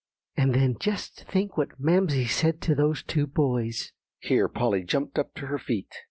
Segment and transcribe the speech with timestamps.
[0.35, 5.35] "And then just think what Mamsie said to those two boys." Here Polly jumped up
[5.35, 5.93] to her feet.